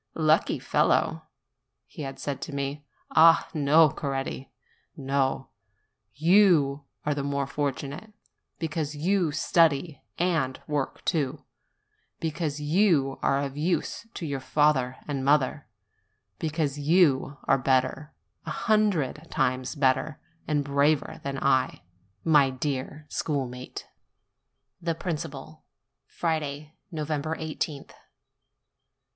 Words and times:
"Lucky 0.15 0.57
fellow!" 0.57 1.27
he 1.85 2.01
had 2.01 2.17
said 2.17 2.41
to 2.41 2.55
me. 2.55 2.87
Ah, 3.11 3.47
no, 3.53 3.87
Coretti, 3.87 4.51
no; 4.97 5.49
you 6.15 6.85
are 7.05 7.13
the 7.13 7.21
more 7.21 7.45
fortunate, 7.45 8.11
because 8.57 8.95
you 8.95 9.31
study 9.31 10.01
and 10.17 10.59
work 10.65 11.05
too; 11.05 11.45
because 12.19 12.59
you 12.59 13.19
are 13.21 13.41
of 13.41 13.55
use 13.55 14.07
to 14.15 14.25
your 14.25 14.39
father 14.39 14.97
and 15.07 15.19
your 15.19 15.23
mother; 15.25 15.67
because 16.39 16.79
you 16.79 17.37
are 17.43 17.59
better 17.59 18.11
a 18.47 18.51
hundred 18.51 19.27
times 19.29 19.75
better 19.75 20.19
and 20.47 20.63
braver 20.63 21.21
than 21.23 21.37
I, 21.37 21.83
my 22.23 22.49
dear 22.49 23.05
schoolmate! 23.07 23.85
THE 24.81 24.95
PRINCIPAL 24.95 25.63
Friday, 26.07 26.73
i8th. 26.91 27.91